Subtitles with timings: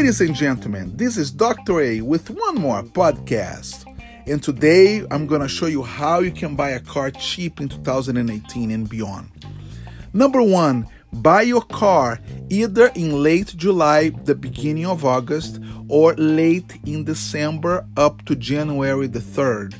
[0.00, 1.82] Ladies and gentlemen, this is Dr.
[1.82, 3.84] A with one more podcast.
[4.26, 7.68] And today I'm going to show you how you can buy a car cheap in
[7.68, 9.28] 2018 and beyond.
[10.14, 12.18] Number one, buy your car
[12.48, 15.60] either in late July, the beginning of August,
[15.90, 19.74] or late in December up to January the 3rd.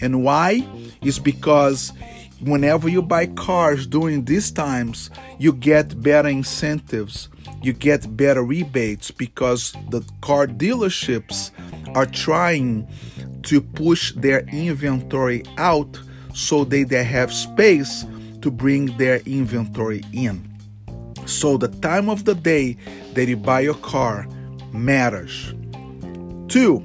[0.00, 0.64] And why?
[1.02, 1.92] Is because
[2.40, 7.28] whenever you buy cars during these times, you get better incentives,
[7.62, 11.50] you get better rebates because the car dealerships
[11.94, 12.88] are trying
[13.42, 16.00] to push their inventory out
[16.34, 18.04] so they, they have space
[18.42, 20.50] to bring their inventory in.
[21.26, 22.76] So the time of the day
[23.14, 24.26] that you buy your car
[24.72, 25.54] matters.
[26.48, 26.84] Two,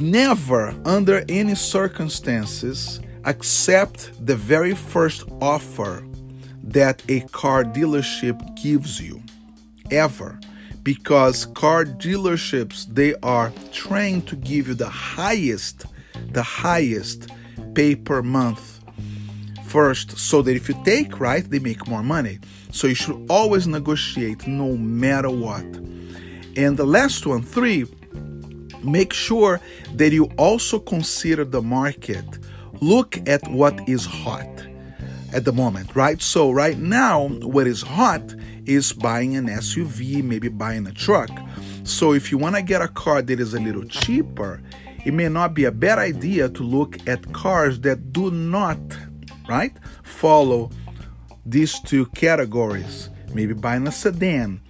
[0.00, 6.02] never under any circumstances accept the very first offer
[6.62, 9.22] that a car dealership gives you
[9.90, 10.38] ever
[10.82, 15.86] because car dealerships they are trained to give you the highest
[16.30, 17.28] the highest
[17.74, 18.80] pay per month
[19.66, 22.38] first so that if you take right they make more money.
[22.72, 25.64] So you should always negotiate no matter what.
[26.56, 27.84] And the last one three
[28.82, 29.60] make sure
[29.94, 32.24] that you also consider the market
[32.80, 34.48] look at what is hot
[35.32, 38.34] at the moment right so right now what is hot
[38.66, 41.30] is buying an SUV, maybe buying a truck.
[41.84, 44.60] So if you want to get a car that is a little cheaper,
[45.04, 48.78] it may not be a bad idea to look at cars that do not,
[49.48, 50.70] right, follow
[51.44, 53.08] these two categories.
[53.32, 54.60] Maybe buying a sedan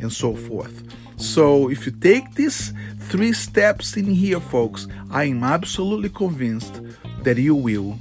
[0.00, 0.84] and so forth.
[1.16, 6.80] So if you take these three steps in here, folks, I am absolutely convinced
[7.24, 7.98] that you will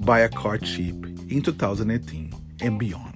[0.00, 0.94] buy a car cheap
[1.28, 3.13] in 2018 and beyond.